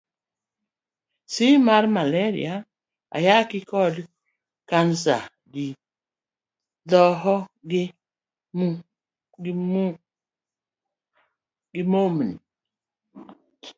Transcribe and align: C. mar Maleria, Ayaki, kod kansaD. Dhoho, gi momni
C. 1.31 1.35
mar 1.67 1.83
Maleria, 1.97 2.55
Ayaki, 3.15 3.59
kod 3.71 3.95
kansaD. 4.73 5.53
Dhoho, 6.89 7.35
gi 11.79 11.81
momni 11.91 12.31